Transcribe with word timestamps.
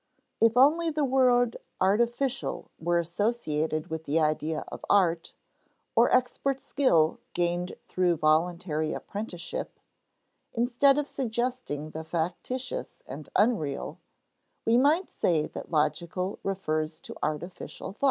If 0.41 0.57
only 0.57 0.89
the 0.89 1.05
word 1.05 1.57
artificial 1.79 2.71
were 2.79 2.97
associated 2.97 3.91
with 3.91 4.05
the 4.05 4.19
idea 4.19 4.61
of 4.69 4.83
art, 4.89 5.33
or 5.95 6.11
expert 6.11 6.59
skill 6.59 7.19
gained 7.35 7.75
through 7.87 8.15
voluntary 8.17 8.93
apprenticeship 8.93 9.79
(instead 10.53 10.97
of 10.97 11.07
suggesting 11.07 11.91
the 11.91 12.03
factitious 12.03 13.03
and 13.05 13.29
unreal), 13.35 13.99
we 14.65 14.75
might 14.75 15.11
say 15.11 15.45
that 15.45 15.69
logical 15.69 16.39
refers 16.41 16.99
to 17.01 17.15
artificial 17.21 17.91
thought. 17.93 17.99